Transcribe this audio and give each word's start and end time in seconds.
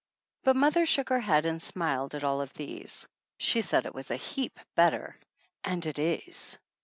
But 0.43 0.55
mother 0.55 0.87
shook 0.87 1.09
her 1.09 1.19
head 1.19 1.45
and 1.45 1.61
smiled 1.61 2.15
at 2.15 2.23
all 2.23 2.41
of 2.41 2.51
these. 2.55 3.07
She 3.37 3.61
said 3.61 3.85
it 3.85 3.93
was 3.93 4.09
a 4.09 4.15
heap 4.15 4.59
better, 4.73 5.15
and 5.63 5.85
it 5.85 5.99
is. 5.99 6.57